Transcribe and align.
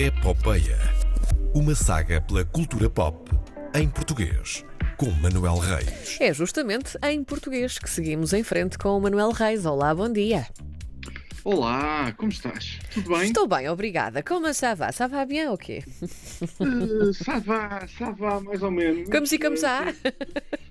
Epopeia. 0.00 0.78
Uma 1.54 1.74
saga 1.74 2.22
pela 2.22 2.42
cultura 2.42 2.88
pop 2.88 3.30
em 3.74 3.86
português, 3.86 4.64
com 4.96 5.10
Manuel 5.10 5.58
Reis. 5.58 6.16
É 6.18 6.32
justamente 6.32 6.96
em 7.04 7.22
português 7.22 7.78
que 7.78 7.90
seguimos 7.90 8.32
em 8.32 8.42
frente 8.42 8.78
com 8.78 8.96
o 8.96 9.00
Manuel 9.02 9.30
Reis. 9.30 9.66
Olá, 9.66 9.94
bom 9.94 10.10
dia. 10.10 10.46
Olá, 11.44 12.14
como 12.16 12.32
estás? 12.32 12.78
Tudo 12.94 13.10
bem? 13.10 13.24
Estou 13.24 13.46
bem, 13.46 13.68
obrigada. 13.68 14.22
Como 14.22 14.50
ça 14.54 14.74
va? 14.74 14.90
Ça 14.90 15.06
va 15.06 15.26
bien 15.26 15.50
ou 15.50 15.58
quê? 15.58 15.84
Uh, 16.58 17.12
ça 17.12 17.38
va, 17.38 17.86
ça 17.98 18.10
va, 18.10 18.40
mais 18.40 18.62
ou 18.62 18.70
menos. 18.70 19.06
Como 19.10 19.26
se 19.26 19.38
como 19.38 19.58
ça? 19.58 19.94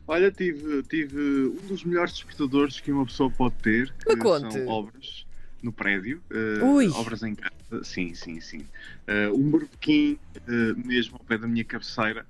Olha, 0.07 0.31
tive, 0.31 0.81
tive 0.89 1.19
um 1.19 1.67
dos 1.67 1.83
melhores 1.83 2.13
despertadores 2.13 2.79
que 2.79 2.91
uma 2.91 3.05
pessoa 3.05 3.29
pode 3.29 3.53
ter, 3.61 3.93
Me 4.07 4.15
conte. 4.17 4.53
são 4.53 4.67
obras 4.67 5.28
no 5.61 5.71
prédio, 5.71 6.21
uh, 6.31 6.91
obras 6.95 7.23
em 7.23 7.35
casa, 7.35 7.83
sim, 7.83 8.13
sim, 8.13 8.39
sim. 8.39 8.65
Uh, 9.07 9.35
um 9.35 9.51
berbequim 9.51 10.17
uh, 10.37 10.87
mesmo 10.87 11.17
ao 11.17 11.25
pé 11.25 11.37
da 11.37 11.47
minha 11.47 11.63
cabeceira. 11.63 12.25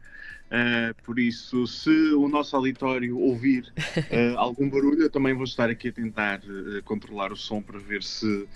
Por 1.04 1.20
isso, 1.20 1.68
se 1.68 1.92
o 2.16 2.28
nosso 2.28 2.56
auditório 2.56 3.20
ouvir 3.20 3.72
algum 4.36 4.68
barulho, 4.68 5.04
eu 5.04 5.10
também 5.12 5.32
vou 5.32 5.44
estar 5.44 5.70
aqui 5.70 5.90
a 5.90 5.92
tentar 5.92 6.42
controlar 6.86 7.32
o 7.32 7.36
som 7.36 7.62
para 7.62 7.78
ver 7.78 8.02
se, 8.02 8.48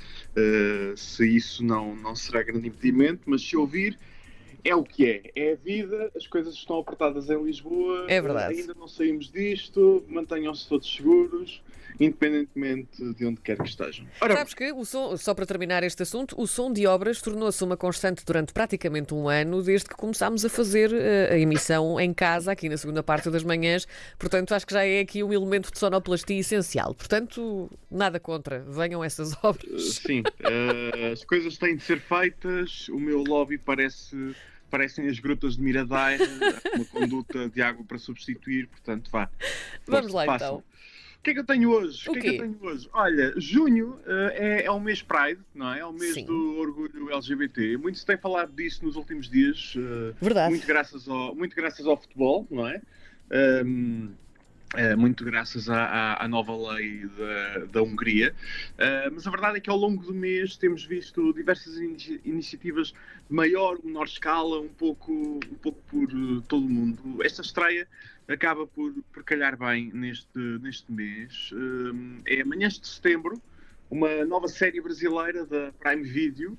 se 0.95 1.29
isso 1.29 1.63
não, 1.63 1.95
não 1.95 2.15
será 2.15 2.41
grande 2.41 2.67
impedimento, 2.67 3.21
mas 3.27 3.47
se 3.47 3.55
ouvir, 3.55 3.95
é 4.63 4.75
o 4.75 4.83
que 4.83 5.05
é. 5.05 5.31
É 5.35 5.51
a 5.53 5.55
vida, 5.55 6.11
as 6.15 6.25
coisas 6.25 6.55
estão 6.55 6.79
apertadas 6.79 7.29
em 7.29 7.43
Lisboa, 7.43 8.05
É 8.07 8.21
verdade. 8.21 8.59
ainda 8.59 8.73
não 8.73 8.87
saímos 8.87 9.29
disto, 9.29 10.03
mantenham-se 10.07 10.67
todos 10.67 10.91
seguros, 10.91 11.61
independentemente 12.05 13.13
de 13.13 13.25
onde 13.25 13.41
quer 13.41 13.57
que 13.57 13.67
estejam. 13.67 14.05
Ora, 14.21 14.35
Sabes 14.35 14.53
que, 14.53 14.71
o 14.71 14.85
som, 14.85 15.15
só 15.17 15.33
para 15.33 15.45
terminar 15.45 15.83
este 15.83 16.03
assunto, 16.03 16.35
o 16.39 16.47
som 16.47 16.71
de 16.71 16.85
obras 16.87 17.21
tornou-se 17.21 17.63
uma 17.63 17.77
constante 17.77 18.23
durante 18.25 18.53
praticamente 18.53 19.13
um 19.13 19.29
ano, 19.29 19.61
desde 19.61 19.89
que 19.89 19.95
começámos 19.95 20.43
a 20.45 20.49
fazer 20.49 20.91
eh, 20.93 21.33
a 21.33 21.37
emissão 21.37 21.99
em 21.99 22.13
casa, 22.13 22.51
aqui 22.51 22.67
na 22.69 22.77
segunda 22.77 23.03
parte 23.03 23.29
das 23.29 23.43
manhãs. 23.43 23.87
Portanto, 24.17 24.53
acho 24.53 24.65
que 24.65 24.73
já 24.73 24.85
é 24.85 24.99
aqui 24.99 25.23
um 25.23 25.31
elemento 25.31 25.71
de 25.71 25.79
sonoplastia 25.79 26.39
essencial. 26.39 26.93
Portanto, 26.93 27.69
nada 27.89 28.19
contra. 28.19 28.59
Venham 28.59 29.03
essas 29.03 29.35
obras. 29.43 29.95
Sim, 29.95 30.23
eh, 30.39 31.11
as 31.11 31.23
coisas 31.23 31.57
têm 31.57 31.75
de 31.75 31.83
ser 31.83 31.99
feitas. 31.99 32.89
O 32.89 32.99
meu 32.99 33.23
lobby 33.23 33.57
parece 33.57 34.35
parecem 34.69 35.07
as 35.07 35.19
grutas 35.19 35.55
de 35.55 35.61
Miradaire, 35.61 36.23
uma 36.73 36.85
conduta 36.85 37.47
de 37.47 37.61
água 37.61 37.85
para 37.85 37.99
substituir, 37.99 38.67
portanto 38.67 39.07
vá. 39.11 39.29
Vamos 39.85 40.11
lá 40.11 40.25
então. 40.25 40.63
O 41.23 41.25
que 41.25 41.29
é 41.29 41.33
que 41.35 41.39
eu 41.39 41.45
tenho 41.45 41.69
hoje? 41.69 42.09
O 42.09 42.11
que 42.11 42.19
é 42.19 42.21
que 42.21 42.27
eu 42.27 42.37
tenho 42.39 42.57
hoje? 42.61 42.89
Olha, 42.91 43.33
junho 43.37 43.97
eh, 44.05 44.59
é, 44.61 44.65
é 44.65 44.71
o 44.71 44.77
mês 44.77 45.01
Pride, 45.01 45.39
não 45.55 45.73
é? 45.73 45.79
É 45.79 45.85
o 45.85 45.93
mês 45.93 46.15
Sim. 46.15 46.25
do 46.25 46.57
orgulho 46.59 47.13
LGBT. 47.13 47.77
Muito 47.77 47.97
se 47.97 48.05
tem 48.05 48.17
falado 48.17 48.51
disso 48.51 48.83
nos 48.83 48.97
últimos 48.97 49.29
dias. 49.29 49.73
eh, 49.77 50.13
Verdade. 50.19 50.49
muito 50.49 50.67
graças 50.67 51.07
ao, 51.07 51.33
muito 51.33 51.55
graças 51.55 51.85
ao 51.87 51.95
futebol, 51.95 52.45
não 52.51 52.67
é? 52.67 52.81
Eh, 53.29 53.63
muito 54.97 55.23
graças 55.23 55.69
à, 55.69 55.85
à- 55.85 56.25
à 56.25 56.27
nova 56.27 56.55
lei 56.73 57.07
da, 57.07 57.65
da 57.65 57.83
Hungria. 57.83 58.35
Ah, 58.77 59.09
mas 59.11 59.27
a 59.27 59.31
verdade 59.31 59.57
é 59.57 59.61
que 59.61 59.69
ao 59.69 59.77
longo 59.77 60.03
do 60.03 60.13
mês 60.13 60.57
temos 60.57 60.83
visto 60.85 61.31
diversas 61.33 61.77
inici- 61.77 62.21
iniciativas 62.25 62.87
de 62.89 62.95
maior 63.35 63.77
ou 63.77 63.85
menor 63.85 64.05
escala, 64.05 64.59
um 64.59 64.73
pouco, 64.73 65.11
um 65.13 65.55
pouco 65.61 65.81
por 65.83 66.09
eh, 66.09 66.41
todo 66.47 66.65
o 66.65 66.69
mundo. 66.69 67.23
Esta 67.23 67.41
estreia 67.41 67.87
acaba 68.27 68.65
por, 68.67 68.93
por 69.11 69.23
calhar 69.23 69.57
bem 69.57 69.91
neste, 69.93 70.37
neste 70.61 70.91
mês. 70.91 71.49
Ahm, 71.53 72.21
é 72.25 72.41
amanhãs 72.41 72.79
de 72.79 72.87
setembro, 72.87 73.41
uma 73.89 74.25
nova 74.25 74.47
série 74.47 74.81
brasileira 74.81 75.45
da 75.45 75.71
Prime 75.73 76.03
Video. 76.03 76.57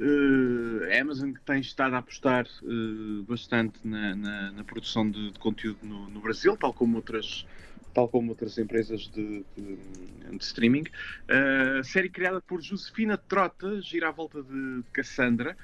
A 0.00 1.00
Amazon 1.00 1.32
que 1.32 1.40
tem 1.42 1.60
estado 1.60 1.94
a 1.94 1.98
apostar 1.98 2.46
eh, 2.46 3.22
bastante 3.26 3.78
na, 3.86 4.14
na- 4.16 4.52
na 4.52 4.64
produção 4.64 5.08
de, 5.08 5.30
de 5.30 5.38
conteúdo 5.38 5.78
no, 5.86 6.08
no 6.10 6.20
Brasil, 6.20 6.56
tal 6.56 6.74
como 6.74 6.96
outras, 6.96 7.46
tal 7.92 8.08
como 8.08 8.30
outras 8.30 8.58
empresas 8.58 9.02
de, 9.08 9.44
de- 9.56 9.76
de 10.36 10.44
streaming. 10.44 10.84
Eh, 11.28 11.82
série 11.84 12.10
criada 12.10 12.40
por 12.42 12.60
Josefina 12.60 13.16
Trota, 13.16 13.80
gira 13.80 14.08
à 14.08 14.12
volta 14.12 14.42
de, 14.42 14.82
de 14.82 14.90
Cassandra. 14.90 15.56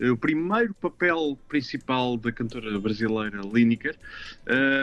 O 0.00 0.16
primeiro 0.16 0.74
papel 0.74 1.38
principal 1.48 2.18
da 2.18 2.30
cantora 2.30 2.78
brasileira 2.78 3.40
Lineker. 3.40 3.96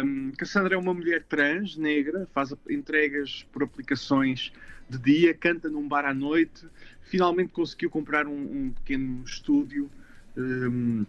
Um, 0.03 0.31
Cassandra 0.31 0.73
é 0.73 0.77
uma 0.77 0.93
mulher 0.93 1.23
trans, 1.23 1.77
negra, 1.77 2.27
faz 2.33 2.53
entregas 2.67 3.45
por 3.51 3.63
aplicações 3.63 4.51
de 4.89 4.97
dia, 4.97 5.33
canta 5.33 5.69
num 5.69 5.87
bar 5.87 6.05
à 6.05 6.13
noite. 6.13 6.65
Finalmente 7.03 7.51
conseguiu 7.51 7.91
comprar 7.91 8.25
um, 8.25 8.31
um 8.33 8.71
pequeno 8.71 9.23
estúdio 9.23 9.89
um, 10.35 11.05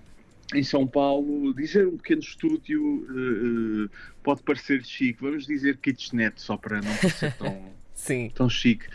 em 0.55 0.63
São 0.63 0.87
Paulo. 0.87 1.55
Dizer 1.55 1.87
um 1.87 1.97
pequeno 1.97 2.21
estúdio 2.21 2.83
uh, 2.83 3.85
uh, 3.85 3.91
pode 4.23 4.43
parecer 4.43 4.85
chique. 4.85 5.23
Vamos 5.23 5.47
dizer 5.47 5.79
kitchenette, 5.79 6.43
só 6.43 6.59
para 6.59 6.83
não 6.83 6.95
parecer 6.97 7.33
tão, 7.39 7.73
Sim. 7.95 8.31
tão 8.35 8.51
chique. 8.51 8.87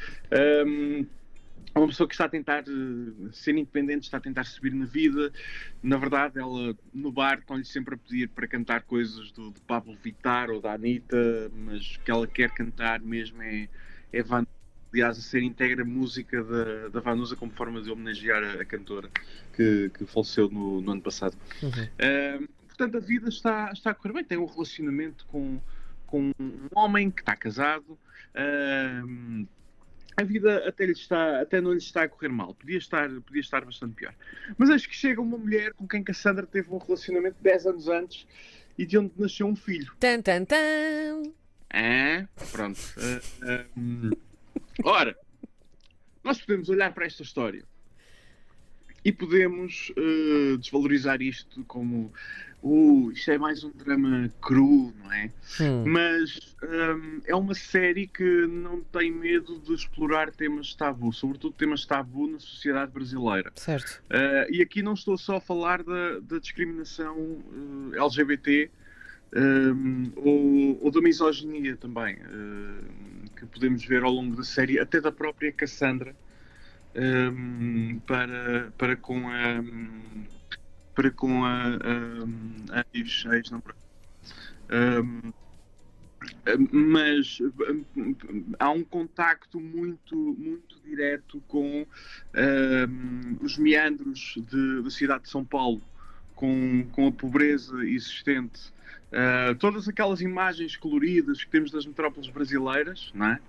Um, 0.65 1.05
uma 1.79 1.87
pessoa 1.87 2.07
que 2.07 2.13
está 2.13 2.25
a 2.25 2.29
tentar 2.29 2.59
eh, 2.61 3.29
ser 3.31 3.51
independente, 3.51 4.03
está 4.03 4.17
a 4.17 4.21
tentar 4.21 4.43
subir 4.43 4.73
na 4.73 4.85
vida. 4.85 5.31
Na 5.81 5.97
verdade, 5.97 6.39
ela 6.39 6.75
no 6.93 7.11
bar 7.11 7.39
estão-lhe 7.39 7.65
sempre 7.65 7.95
a 7.95 7.97
pedir 7.97 8.29
para 8.29 8.47
cantar 8.47 8.83
coisas 8.83 9.31
do, 9.31 9.51
do 9.51 9.61
Pablo 9.61 9.97
Vittar 10.03 10.49
ou 10.49 10.61
da 10.61 10.73
Anitta, 10.73 11.51
mas 11.53 11.95
o 11.95 11.99
que 12.01 12.11
ela 12.11 12.27
quer 12.27 12.51
cantar 12.51 12.99
mesmo 12.99 13.41
é, 13.41 13.67
é 14.11 14.23
Van. 14.23 14.45
Aliás, 14.91 15.19
a 15.19 15.21
ser 15.21 15.43
integra 15.43 15.85
música 15.85 16.43
da, 16.43 16.87
da 16.87 16.99
Vanusa 16.99 17.35
como 17.35 17.51
forma 17.51 17.79
de 17.79 17.91
homenagear 17.91 18.43
a, 18.43 18.61
a 18.61 18.65
cantora 18.65 19.07
que, 19.53 19.91
que 19.93 20.03
faleceu 20.03 20.49
no, 20.49 20.81
no 20.81 20.93
ano 20.93 21.01
passado. 21.01 21.37
Uhum. 21.61 21.69
Ahm, 21.69 22.47
portanto, 22.67 22.97
a 22.97 22.99
vida 22.99 23.29
está, 23.29 23.69
está 23.71 23.91
a 23.91 23.93
correr 23.93 24.13
bem. 24.13 24.23
Tem 24.23 24.39
um 24.39 24.47
relacionamento 24.47 25.27
com, 25.27 25.61
com 26.07 26.31
um 26.39 26.69
homem 26.75 27.11
que 27.11 27.21
está 27.21 27.35
casado. 27.35 27.99
Ahm, 28.33 29.45
a 30.17 30.23
vida 30.23 30.67
até, 30.67 30.85
lhe 30.85 30.91
está, 30.91 31.41
até 31.41 31.61
não 31.61 31.71
lhe 31.71 31.77
está 31.77 32.03
a 32.03 32.09
correr 32.09 32.29
mal. 32.29 32.53
Podia 32.53 32.77
estar, 32.77 33.09
podia 33.21 33.41
estar 33.41 33.63
bastante 33.63 33.95
pior. 33.95 34.13
Mas 34.57 34.69
acho 34.69 34.87
que 34.87 34.95
chega 34.95 35.21
uma 35.21 35.37
mulher 35.37 35.73
com 35.73 35.87
quem 35.87 36.03
Cassandra 36.03 36.45
teve 36.45 36.69
um 36.71 36.77
relacionamento 36.77 37.37
10 37.41 37.67
anos 37.67 37.87
antes 37.87 38.27
e 38.77 38.85
de 38.85 38.97
onde 38.97 39.13
nasceu 39.17 39.47
um 39.47 39.55
filho. 39.55 39.93
Tan, 39.99 40.21
tan, 40.21 40.45
tan. 40.45 41.23
Ah, 41.69 42.27
pronto. 42.51 42.79
Ah, 43.43 43.65
hum. 43.77 44.11
ora, 44.83 45.15
nós 46.23 46.39
podemos 46.39 46.69
olhar 46.69 46.93
para 46.93 47.05
esta 47.05 47.23
história 47.23 47.63
e 49.09 49.11
podemos 49.11 49.91
eh, 49.97 50.57
desvalorizar 50.57 51.19
isto 51.19 51.63
como 51.65 52.13
uh, 52.61 53.11
isto 53.11 53.31
é 53.31 53.39
mais 53.39 53.63
um 53.63 53.71
drama 53.71 54.29
cru, 54.39 54.93
não 55.03 55.11
é? 55.11 55.31
Hum. 55.59 55.83
Mas 55.87 56.55
hum, 56.63 57.19
é 57.25 57.35
uma 57.35 57.55
série 57.55 58.05
que 58.05 58.45
não 58.45 58.81
tem 58.81 59.11
medo 59.11 59.59
de 59.59 59.73
explorar 59.73 60.29
temas 60.29 60.75
tabu, 60.75 61.11
sobretudo 61.11 61.55
temas 61.55 61.85
tabu 61.85 62.27
na 62.27 62.39
sociedade 62.39 62.91
brasileira. 62.91 63.51
Certo. 63.55 64.03
Uh, 64.11 64.53
e 64.53 64.61
aqui 64.61 64.83
não 64.83 64.93
estou 64.93 65.17
só 65.17 65.37
a 65.37 65.41
falar 65.41 65.81
da, 65.81 66.19
da 66.19 66.37
discriminação 66.37 67.17
uh, 67.17 67.91
LGBT 67.95 68.69
um, 69.35 70.11
ou, 70.15 70.85
ou 70.85 70.91
da 70.91 71.01
misoginia 71.01 71.75
também, 71.75 72.15
uh, 72.15 73.29
que 73.35 73.45
podemos 73.47 73.83
ver 73.85 74.03
ao 74.03 74.11
longo 74.11 74.35
da 74.35 74.43
série, 74.43 74.79
até 74.79 75.01
da 75.01 75.11
própria 75.11 75.51
Cassandra, 75.51 76.15
um, 76.95 77.99
para, 78.05 78.71
para 78.77 78.95
com 78.95 79.29
a. 79.29 79.63
para 80.95 81.11
com 81.11 81.45
a, 81.45 81.75
a, 81.75 82.79
a 82.79 82.85
ex- 82.93 83.25
a 83.27 83.35
ex-namorada. 83.37 83.79
Um, 84.71 85.31
mas 86.71 87.39
há 88.59 88.69
um 88.71 88.83
contacto 88.83 89.59
muito, 89.59 90.15
muito 90.37 90.79
direto 90.83 91.41
com 91.47 91.85
um, 92.35 93.37
os 93.41 93.57
meandros 93.57 94.35
de- 94.49 94.81
da 94.83 94.89
cidade 94.89 95.23
de 95.23 95.29
São 95.29 95.45
Paulo, 95.45 95.81
com, 96.35 96.85
com 96.91 97.07
a 97.07 97.11
pobreza 97.11 97.85
existente. 97.85 98.71
Uh, 99.11 99.55
todas 99.55 99.87
aquelas 99.87 100.21
imagens 100.21 100.75
coloridas 100.75 101.43
que 101.43 101.49
temos 101.49 101.71
das 101.71 101.85
metrópoles 101.85 102.29
brasileiras, 102.29 103.11
não 103.13 103.27
é? 103.27 103.39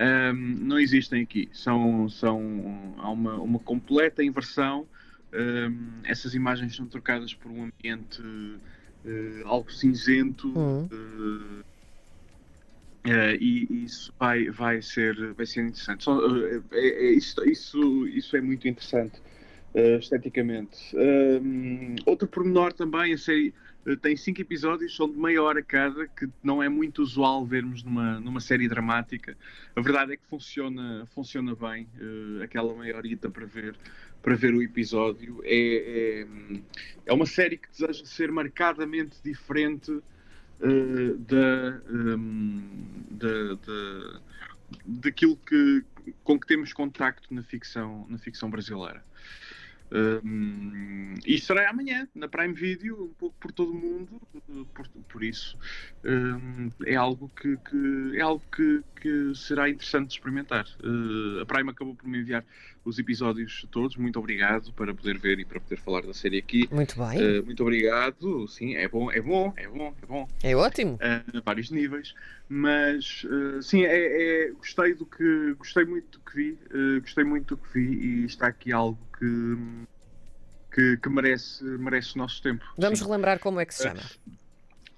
Um, 0.00 0.32
não 0.32 0.78
existem 0.78 1.22
aqui. 1.22 1.50
São, 1.52 2.08
são, 2.08 2.96
há 2.98 3.10
uma, 3.10 3.34
uma 3.40 3.58
completa 3.58 4.24
inversão. 4.24 4.88
Um, 5.32 6.00
essas 6.04 6.34
imagens 6.34 6.74
são 6.74 6.86
trocadas 6.88 7.34
por 7.34 7.50
um 7.50 7.68
ambiente 7.68 8.22
uh, 8.22 9.46
algo 9.46 9.70
cinzento. 9.70 10.48
Hum. 10.56 10.86
uh, 10.90 11.60
uh, 13.06 13.36
e 13.38 13.84
isso 13.84 14.10
vai, 14.18 14.48
vai, 14.50 14.80
ser, 14.80 15.34
vai 15.34 15.44
ser 15.44 15.60
interessante. 15.60 16.04
Só, 16.04 16.18
é- 16.46 16.62
é- 16.72 17.12
isso, 17.12 17.44
isso, 17.44 18.06
isso 18.08 18.36
é 18.36 18.40
muito 18.40 18.66
interessante 18.66 19.20
uh, 19.74 19.98
esteticamente. 19.98 20.94
Um, 20.96 21.96
outro 22.06 22.28
pormenor 22.28 22.72
também, 22.72 23.12
a 23.12 23.18
série 23.18 23.54
uh, 23.86 23.96
tem 23.96 24.16
cinco 24.16 24.40
episódios, 24.40 24.94
são 24.94 25.10
de 25.10 25.18
meia 25.18 25.42
hora 25.42 25.62
cada, 25.62 26.06
que 26.08 26.28
não 26.42 26.62
é 26.62 26.68
muito 26.68 27.02
usual 27.02 27.44
vermos 27.44 27.82
numa, 27.82 28.20
numa 28.20 28.40
série 28.40 28.68
dramática. 28.68 29.36
A 29.74 29.80
verdade 29.80 30.14
é 30.14 30.16
que 30.16 30.26
funciona, 30.28 31.06
funciona 31.14 31.54
bem, 31.54 31.88
uh, 32.00 32.42
aquela 32.42 32.74
meia 32.74 33.00
para 33.32 33.46
ver, 33.46 33.76
para 34.22 34.36
ver 34.36 34.54
o 34.54 34.62
episódio. 34.62 35.40
É, 35.44 36.24
é, 36.24 36.26
é 37.06 37.12
uma 37.12 37.26
série 37.26 37.56
que 37.56 37.68
deseja 37.70 38.04
ser 38.04 38.30
marcadamente 38.30 39.16
diferente 39.22 40.00
da, 40.60 41.80
um, 41.90 42.60
da, 43.10 43.54
da 43.54 44.20
daquilo 44.84 45.36
que, 45.36 45.84
com 46.22 46.38
que 46.38 46.46
temos 46.46 46.72
contacto 46.72 47.32
na 47.32 47.42
ficção, 47.42 48.06
na 48.08 48.18
ficção 48.18 48.50
brasileira. 48.50 49.02
Um, 49.92 51.14
e 51.26 51.38
será 51.38 51.68
amanhã 51.68 52.08
na 52.14 52.28
Prime 52.28 52.54
Video, 52.54 53.04
um 53.04 53.14
pouco 53.14 53.36
por 53.40 53.50
todo 53.50 53.72
o 53.72 53.74
mundo, 53.74 54.20
por, 54.72 54.88
por 55.08 55.24
isso 55.24 55.58
um, 56.04 56.70
é 56.86 56.94
algo 56.94 57.28
que, 57.30 57.56
que 57.56 58.16
é 58.16 58.20
algo 58.20 58.42
que, 58.54 58.82
que, 59.00 59.34
será 59.34 59.68
interessante 59.68 60.12
experimentar. 60.12 60.66
Uh, 60.82 61.40
a 61.40 61.46
Prime 61.46 61.70
acabou 61.70 61.94
por 61.94 62.08
me 62.08 62.20
enviar 62.20 62.44
os 62.84 62.98
episódios 62.98 63.66
todos, 63.70 63.96
muito 63.96 64.18
obrigado 64.18 64.72
para 64.72 64.94
poder 64.94 65.18
ver 65.18 65.38
e 65.38 65.44
para 65.44 65.60
poder 65.60 65.76
falar 65.76 66.02
da 66.02 66.14
série 66.14 66.38
aqui. 66.38 66.68
Muito 66.72 66.96
bem. 66.96 67.40
Uh, 67.40 67.44
muito 67.44 67.62
obrigado, 67.62 68.48
sim, 68.48 68.74
é 68.74 68.88
bom, 68.88 69.10
é 69.10 69.20
bom, 69.20 69.52
é 69.56 69.68
bom, 69.68 69.94
é 70.02 70.06
bom. 70.06 70.28
É 70.42 70.56
ótimo. 70.56 70.94
Uh, 70.94 71.38
a 71.38 71.40
vários 71.40 71.70
níveis, 71.70 72.14
mas 72.48 73.24
sim, 73.62 73.84
é, 73.84 74.46
é, 74.46 74.50
gostei 74.52 74.94
do 74.94 75.06
que 75.06 75.54
gostei 75.54 75.84
muito 75.84 76.18
do 76.18 76.24
que 76.24 76.36
vi, 76.36 76.58
gostei 77.00 77.24
muito 77.24 77.54
do 77.54 77.62
que 77.62 77.72
vi 77.74 77.94
e 77.94 78.24
está 78.24 78.48
aqui 78.48 78.72
algo 78.72 78.98
que, 79.18 79.86
que, 80.74 80.96
que 80.96 81.08
merece, 81.08 81.62
merece 81.62 82.14
o 82.14 82.18
nosso 82.18 82.42
tempo. 82.42 82.64
Vamos 82.78 82.98
sim. 82.98 83.04
relembrar 83.04 83.38
como 83.38 83.60
é 83.60 83.66
que 83.66 83.74
se 83.74 83.84
chama. 83.84 84.00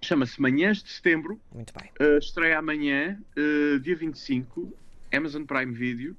Chama-se 0.00 0.40
Manhãs 0.40 0.82
de 0.82 0.90
Setembro. 0.90 1.40
Muito 1.54 1.72
bem. 1.78 1.90
Uh, 2.00 2.18
estreia 2.18 2.58
amanhã, 2.58 3.18
uh, 3.36 3.78
dia 3.78 3.94
25, 3.94 4.72
Amazon 5.12 5.44
Prime 5.44 5.72
Video. 5.72 6.16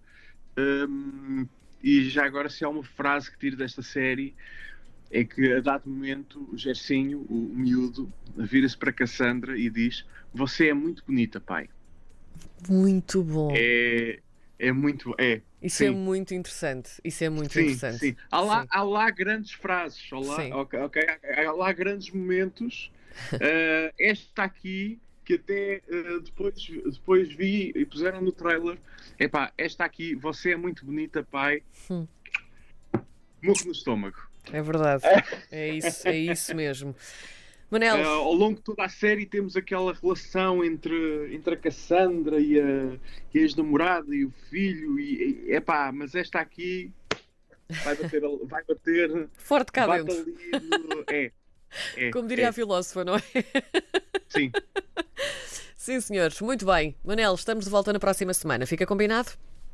Um, 0.58 1.48
e 1.84 2.10
já 2.10 2.26
agora, 2.26 2.50
se 2.50 2.64
há 2.64 2.70
uma 2.70 2.84
frase 2.84 3.32
que 3.32 3.38
tiro 3.38 3.58
desta 3.58 3.82
série, 3.82 4.34
é 5.12 5.24
que 5.24 5.54
a 5.54 5.60
dado 5.60 5.90
momento 5.90 6.50
o 6.52 6.58
Gersinho, 6.58 7.26
o, 7.30 7.36
miúdo, 7.54 8.12
vira-se 8.36 8.78
para 8.78 8.92
Cassandra 8.92 9.58
e 9.58 9.70
diz: 9.70 10.06
Você 10.34 10.70
é 10.70 10.74
muito 10.74 11.04
bonita, 11.06 11.40
pai. 11.40 11.70
Muito 12.68 13.24
bom. 13.24 13.54
É, 13.56 14.20
é 14.58 14.72
muito. 14.72 15.14
É, 15.20 15.42
isso 15.62 15.78
sim. 15.78 15.88
é 15.88 15.92
muito 15.92 16.34
interessante. 16.34 16.92
Isso 17.04 17.24
é 17.24 17.30
muito 17.30 17.54
sim, 17.54 17.62
interessante. 17.62 18.00
Sim. 18.00 18.16
Há, 18.32 18.40
lá, 18.40 18.62
sim. 18.62 18.68
há 18.72 18.84
lá 18.84 19.10
grandes 19.12 19.52
frases, 19.52 20.10
há 20.12 20.20
lá, 20.20 20.62
okay, 20.62 20.80
okay, 20.80 21.04
há 21.46 21.52
lá 21.52 21.72
grandes 21.72 22.10
momentos. 22.10 22.92
uh, 23.34 23.94
esta 24.00 24.44
aqui, 24.44 25.00
que 25.24 25.36
até 25.36 25.82
uh, 25.90 26.20
depois, 26.22 26.56
depois 26.68 27.34
vi 27.34 27.72
e 27.76 27.86
puseram 27.86 28.22
no 28.22 28.32
trailer. 28.32 28.78
Epá, 29.20 29.52
esta 29.58 29.86
aqui, 29.86 30.16
você 30.16 30.52
é 30.52 30.56
muito 30.58 30.86
bonita, 30.86 31.24
pai. 31.24 31.62
Hum. 31.90 32.08
Morro 33.42 33.66
no 33.66 33.72
estômago. 33.72 34.18
É 34.52 34.62
verdade. 34.62 35.04
É 35.52 35.70
isso, 35.70 36.08
é 36.08 36.18
isso 36.18 36.56
mesmo. 36.56 36.96
Manel. 37.70 37.98
Uh, 37.98 38.08
ao 38.08 38.34
longo 38.34 38.56
de 38.58 38.62
toda 38.62 38.84
a 38.84 38.90
série 38.90 39.26
temos 39.26 39.56
aquela 39.56 39.94
relação 39.94 40.64
entre, 40.64 41.34
entre 41.34 41.56
a 41.56 41.58
Cassandra 41.58 42.40
e 42.40 42.60
a, 42.60 42.98
e 43.34 43.40
a 43.40 43.42
ex-namorada 43.42 44.14
e 44.16 44.26
o 44.26 44.32
filho 44.50 45.00
e, 45.00 45.46
e 45.48 45.54
epá, 45.56 45.92
mas 45.92 46.14
esta 46.14 46.40
aqui 46.40 46.92
vai 47.84 47.96
bater, 47.96 48.22
vai 48.46 48.64
bater 48.64 49.28
forte 49.34 49.72
cá 49.72 49.88
dentro. 49.98 50.26
no- 50.26 51.04
é, 51.10 51.32
é, 51.98 52.12
Como 52.12 52.28
diria 52.28 52.46
é. 52.46 52.48
a 52.50 52.54
filósofa, 52.54 53.04
não 53.04 53.16
é? 53.16 53.22
Sim, 54.30 54.52
Sim, 55.84 56.00
senhores. 56.00 56.40
Muito 56.40 56.66
bem. 56.66 56.96
Manel, 57.04 57.36
estamos 57.36 57.66
de 57.66 57.70
volta 57.70 57.92
na 57.92 58.00
próxima 58.00 58.34
semana. 58.34 58.66
Fica 58.66 58.86
combinado? 58.86 59.32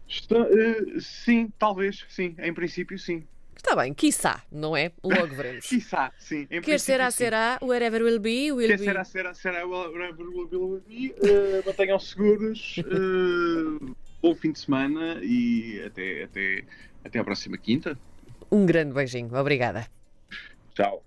Está- 0.08 0.38
eh, 0.40 1.00
sim, 1.00 1.54
talvez, 1.60 2.04
sim, 2.10 2.34
em 2.40 2.52
princípio 2.52 2.98
sim. 2.98 3.24
Está 3.56 3.76
bem. 3.76 3.94
Quiçá, 3.94 4.42
não 4.52 4.76
é? 4.76 4.92
Logo 5.04 5.36
veremos. 5.36 5.68
Quiçá, 5.70 6.12
sim. 6.18 6.48
Em 6.50 6.62
Quer 6.62 6.80
será, 6.80 7.12
sim. 7.12 7.18
será. 7.18 7.60
Wherever 7.62 8.02
will 8.02 8.20
be, 8.20 8.52
will 8.52 8.68
Quer 8.70 8.80
be. 8.80 8.86
será, 8.86 9.04
será, 9.04 9.34
será, 9.36 9.68
whatever 9.68 10.26
will 10.28 10.48
be, 10.48 10.56
will 10.58 10.82
be. 10.88 11.14
Eh, 11.22 11.62
mantenham 11.64 12.00
seguros, 12.00 12.78
eh, 12.80 13.94
bom 14.20 14.34
fim 14.34 14.52
de 14.52 14.58
semana 14.58 15.20
e 15.22 15.80
até, 15.86 16.24
até, 16.24 16.64
até 17.06 17.20
à 17.20 17.24
próxima 17.24 17.56
quinta. 17.56 17.96
Um 18.52 18.66
grande 18.66 18.96
beijinho. 18.96 19.32
Obrigada. 19.36 19.86
Tchau. 20.74 21.04